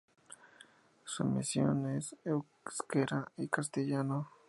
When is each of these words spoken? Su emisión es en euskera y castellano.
Su 1.05 1.21
emisión 1.21 1.87
es 1.95 2.15
en 2.25 2.31
euskera 2.65 3.31
y 3.37 3.47
castellano. 3.49 4.31